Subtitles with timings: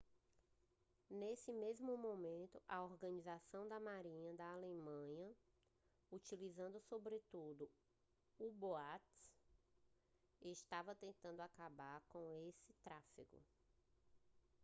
[1.11, 5.29] nesse mesmo momento a organização da marinha da alemanha
[6.11, 7.69] utilizando sobretudo
[8.39, 9.23] u-boats
[10.41, 13.39] estava tentando acabar com esse tráfego